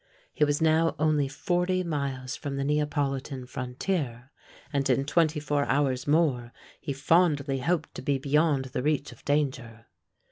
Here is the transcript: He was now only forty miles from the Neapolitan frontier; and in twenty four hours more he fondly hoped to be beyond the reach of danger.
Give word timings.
He 0.33 0.43
was 0.43 0.63
now 0.63 0.95
only 0.97 1.27
forty 1.27 1.83
miles 1.83 2.35
from 2.35 2.55
the 2.55 2.63
Neapolitan 2.63 3.45
frontier; 3.45 4.31
and 4.73 4.89
in 4.89 5.05
twenty 5.05 5.39
four 5.39 5.63
hours 5.65 6.07
more 6.07 6.51
he 6.79 6.91
fondly 6.91 7.59
hoped 7.59 7.93
to 7.93 8.01
be 8.01 8.17
beyond 8.17 8.65
the 8.73 8.81
reach 8.81 9.11
of 9.11 9.23
danger. 9.25 9.85